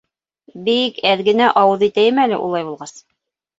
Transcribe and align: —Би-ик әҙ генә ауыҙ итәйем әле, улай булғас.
—Би-ик 0.69 0.97
әҙ 1.09 1.21
генә 1.29 1.51
ауыҙ 1.65 1.87
итәйем 1.91 2.25
әле, 2.25 2.43
улай 2.49 2.69
булғас. 2.73 2.99